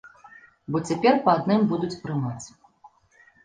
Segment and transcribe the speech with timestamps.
[0.75, 2.45] Бо цяпер па адным будуць прымаць.